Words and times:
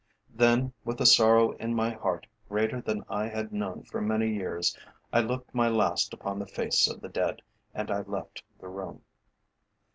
Then, 0.33 0.73
with 0.83 0.99
a 0.99 1.05
sorrow 1.05 1.51
in 1.57 1.75
my 1.75 1.91
heart 1.91 2.25
greater 2.49 2.81
than 2.81 3.03
I 3.07 3.27
had 3.27 3.53
known 3.53 3.83
for 3.83 4.01
many 4.01 4.33
years, 4.33 4.75
I 5.13 5.19
looked 5.19 5.53
my 5.53 5.67
last 5.69 6.11
upon 6.11 6.39
the 6.39 6.47
face 6.47 6.89
of 6.89 7.01
the 7.01 7.07
dead, 7.07 7.43
and 7.75 7.91
I 7.91 8.01
left 8.01 8.41
the 8.57 8.67
room. 8.67 9.03